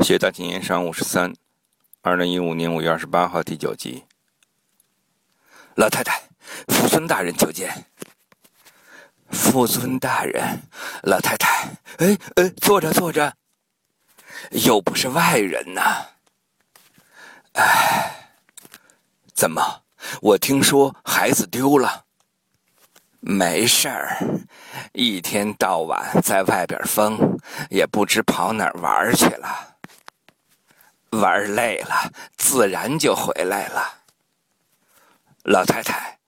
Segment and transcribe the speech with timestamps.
[0.00, 1.32] 谢大青年上五十三，
[2.00, 4.04] 二零一五年五月二十八号第九集。
[5.74, 6.20] 老太太，
[6.68, 7.86] 父孙大人求见。
[9.30, 10.60] 父孙大人，
[11.02, 11.68] 老太太，
[11.98, 13.36] 哎哎，坐着坐着。
[14.50, 16.06] 又不是外人呐。
[17.52, 18.28] 哎，
[19.34, 19.82] 怎么？
[20.20, 22.06] 我听说孩子丢了。
[23.20, 24.18] 没事儿，
[24.92, 27.38] 一天到晚在外边疯，
[27.70, 29.71] 也不知跑哪儿玩去了。
[31.12, 34.02] 玩累了，自然就回来了。
[35.44, 36.18] 老太太，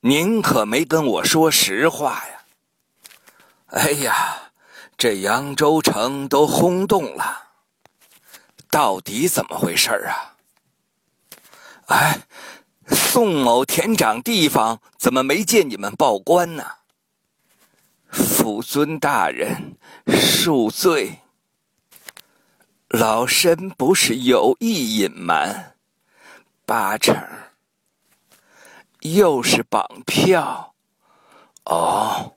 [0.00, 2.44] 您可没跟我说实话呀！
[3.68, 4.52] 哎呀，
[4.96, 7.50] 这扬州城都轰动了，
[8.70, 10.36] 到底怎么回事啊？
[11.86, 12.20] 哎。
[12.92, 16.64] 宋某田长地方怎么没见你们报官呢？
[18.10, 19.76] 父尊大人
[20.06, 21.20] 恕罪，
[22.90, 25.76] 老身不是有意隐瞒，
[26.66, 27.16] 八成
[29.02, 30.74] 又是绑票。
[31.66, 32.34] 哦，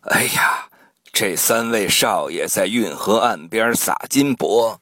[0.00, 0.68] 哎呀，
[1.12, 4.80] 这三位少爷在运河岸边撒金箔，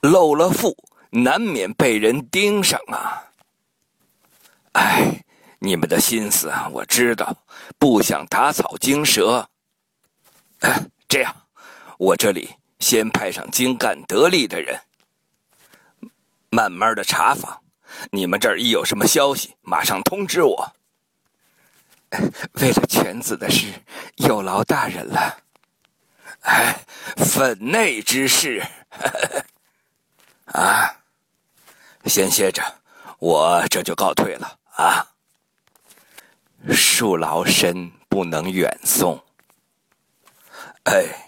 [0.00, 0.76] 露了富。
[1.10, 3.22] 难免被人盯上啊！
[4.72, 5.24] 哎，
[5.60, 7.36] 你们的心思啊，我知道，
[7.78, 9.48] 不想打草惊蛇。
[10.60, 11.32] 哎，这样，
[11.98, 12.50] 我这里
[12.84, 14.78] 先派上精干得力的人，
[16.50, 17.62] 慢慢的查访。
[18.10, 20.70] 你们这儿一有什么消息，马上通知我。
[22.60, 23.72] 为了犬子的事，
[24.16, 25.38] 有劳大人了。
[26.42, 26.78] 哎，
[27.16, 28.62] 分内之事，
[30.52, 31.00] 啊。
[32.04, 32.62] 先歇着，
[33.18, 35.06] 我这就告退了啊！
[36.68, 39.24] 恕劳身不能远送。
[40.82, 41.23] 哎，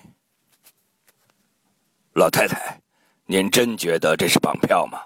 [2.16, 2.80] 老太太，
[3.26, 5.02] 您真觉得这是绑票吗？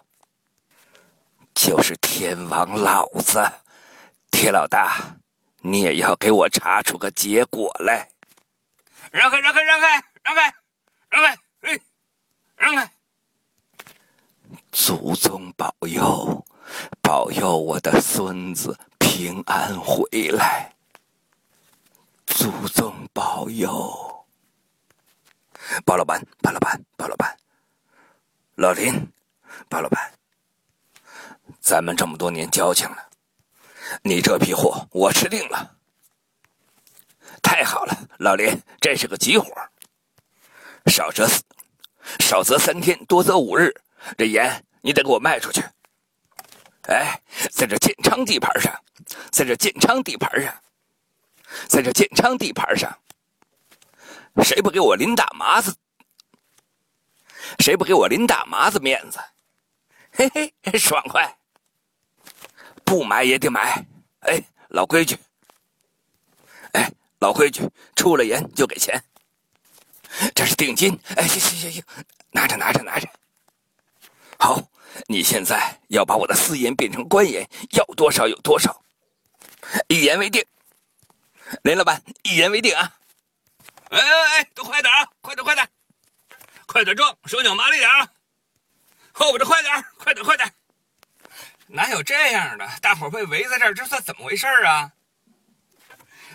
[1.52, 3.44] 就是天王老子，
[4.30, 5.17] 铁老大，
[5.61, 8.08] 你也要给我查出个结果来！
[9.11, 10.55] 让开，让开，让开，让开，
[11.11, 11.80] 让开，哎，
[12.55, 12.89] 让开！
[14.70, 16.46] 祖宗保佑，
[17.02, 20.73] 保佑我的孙子平安回来。
[22.24, 24.09] 祖宗保佑，
[25.85, 27.36] 包老板，包老板，包老板，
[28.55, 28.92] 老林，
[29.69, 30.13] 包老板，
[31.61, 33.08] 咱们这么多年交情了，
[34.03, 35.77] 你这批货我吃定了。
[37.42, 39.53] 太好了，老林，这是个急活，
[40.86, 41.27] 少则
[42.19, 43.75] 少则三天，多则五日。
[44.17, 45.63] 这盐你得给我卖出去。
[46.89, 47.20] 哎，
[47.51, 48.73] 在这建昌地盘上，
[49.31, 50.55] 在这建昌地盘上，
[51.69, 52.98] 在这建昌地盘上，
[54.42, 55.77] 谁不给我林大麻子？
[57.58, 59.18] 谁不给我林大麻子面子？
[60.13, 60.29] 嘿
[60.63, 61.36] 嘿，爽快！
[62.85, 63.85] 不买也得买。
[64.20, 65.19] 哎，老规矩。
[66.73, 69.02] 哎，老规矩，出了盐就给钱。
[70.35, 70.98] 这是定金。
[71.17, 71.85] 哎，行行行行，
[72.30, 73.08] 拿着拿着拿着。
[74.39, 74.61] 好，
[75.07, 78.83] 你现在要把我的私盐变成官盐，要多少有多少，
[79.89, 80.45] 一言为定。
[81.63, 82.99] 林老板，一言为定啊！
[83.90, 85.08] 哎哎哎，都快点啊！
[85.20, 85.68] 快点快点，
[86.67, 88.08] 快点装，手脚麻利点啊！
[89.12, 90.52] 后边的快点，快点快点！
[91.67, 92.68] 哪有这样的？
[92.80, 94.92] 大伙被围在这儿，这算怎么回事啊？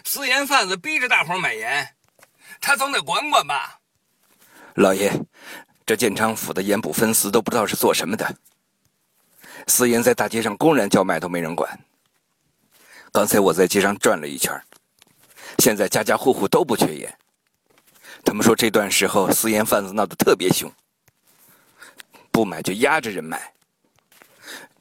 [0.03, 1.95] 私盐贩子逼着大伙买盐，
[2.59, 3.79] 他总得管管吧？
[4.75, 5.11] 老爷。
[5.85, 8.35] 这建昌府的盐捕分司都不知道是做什么的，
[9.67, 11.79] 私盐在大街上公然叫卖都没人管。
[13.13, 14.51] 刚才我在街上转了一圈，
[15.59, 17.17] 现在家家户户都不缺盐。
[18.25, 20.69] 他们说这段时候私盐贩子闹得特别凶，
[22.31, 23.53] 不买就压着人买，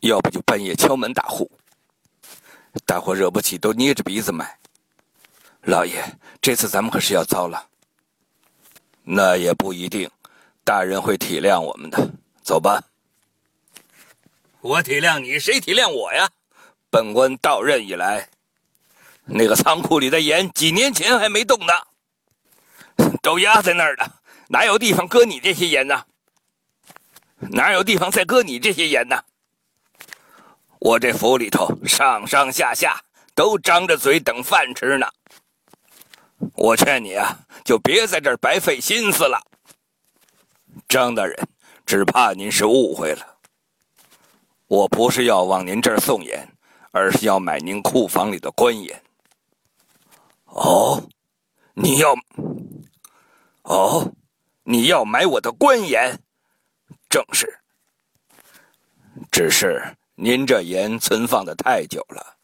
[0.00, 1.48] 要不就半夜敲门打户，
[2.84, 4.58] 大伙惹不起都捏着鼻子买。
[5.60, 6.02] 老爷，
[6.40, 7.68] 这次咱们可是要糟了。
[9.04, 10.10] 那也不一定。
[10.64, 12.10] 大人会体谅我们的，
[12.42, 12.82] 走吧。
[14.62, 16.28] 我体谅你，谁体谅我呀？
[16.88, 18.26] 本官到任以来，
[19.26, 21.72] 那个仓库里的盐几年前还没动呢，
[23.22, 26.04] 都压在那儿了，哪有地方搁你这些盐呢？
[27.50, 29.22] 哪有地方再搁你这些盐呢？
[30.78, 33.02] 我这府里头上上下下
[33.34, 35.06] 都张着嘴等饭吃呢。
[36.54, 39.40] 我劝你啊，就别在这儿白费心思了。
[40.88, 41.36] 张大人，
[41.86, 43.36] 只怕您是误会了。
[44.66, 46.46] 我不是要往您这儿送盐，
[46.90, 49.02] 而是要买您库房里的官盐。
[50.46, 51.02] 哦，
[51.74, 52.14] 你要？
[53.62, 54.12] 哦，
[54.62, 56.18] 你要买我的官盐，
[57.08, 57.58] 正是。
[59.30, 59.82] 只是
[60.14, 62.36] 您这盐存放的太久了。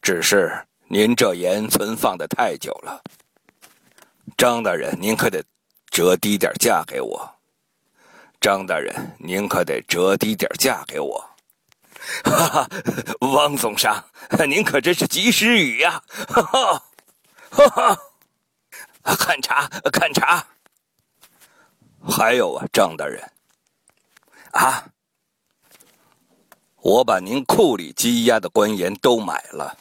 [0.00, 0.50] 只是
[0.88, 3.02] 您这盐存放的太久了。
[4.36, 5.44] 张大人，您可得
[5.90, 7.30] 折低点价给我。
[8.40, 11.30] 张大人，您可得折低点价给我。
[12.24, 12.68] 哈哈，
[13.20, 14.02] 汪总商，
[14.48, 16.02] 您可真是及时雨呀！
[16.28, 16.82] 哈哈，
[17.50, 17.98] 哈哈，
[19.16, 20.46] 看茶，看茶。
[22.08, 23.22] 还有啊，张大人，
[24.52, 24.90] 啊，
[26.76, 29.76] 我把您库里积压的官盐都买了，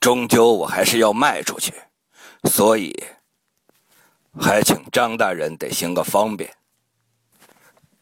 [0.00, 1.74] 终究我还是要卖出去，
[2.44, 3.04] 所以
[4.40, 6.56] 还请张大人得行个方便。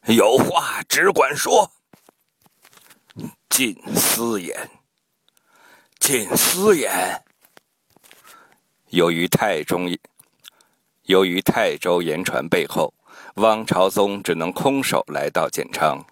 [0.05, 1.71] 有话只管说。
[3.49, 4.71] 禁私盐，
[5.99, 7.23] 禁私盐。
[8.91, 9.97] 由于太中，
[11.05, 12.93] 由于泰州盐船背后，
[13.35, 16.05] 汪朝宗只能空手来到建昌。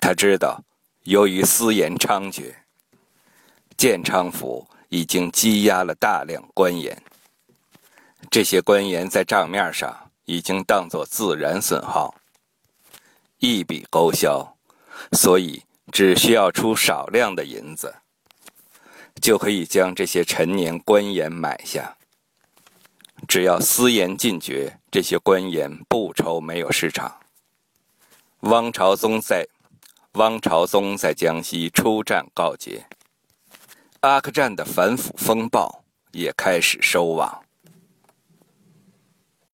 [0.00, 0.62] 他知道，
[1.04, 2.54] 由于私盐猖獗，
[3.76, 6.96] 建昌府已经积压了大量官盐。
[8.30, 12.14] 这些官盐在账面上已经当作自然损耗，
[13.38, 14.56] 一笔勾销，
[15.12, 15.62] 所以。
[15.90, 17.94] 只需要出少量的银子，
[19.20, 21.96] 就可以将这些陈年官盐买下。
[23.28, 27.20] 只要私盐禁绝，这些官盐不愁没有市场。
[28.40, 29.46] 汪朝宗在
[30.14, 32.86] 汪朝宗在江西出战告捷，
[34.00, 37.41] 阿克战的反腐风暴也开始收网。